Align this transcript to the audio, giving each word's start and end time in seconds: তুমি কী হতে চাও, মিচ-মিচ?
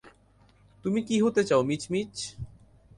তুমি 0.85 0.99
কী 1.01 1.15
হতে 1.21 1.41
চাও, 1.43 1.61
মিচ-মিচ? 1.63 2.13